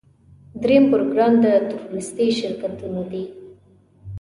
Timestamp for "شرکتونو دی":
2.39-3.23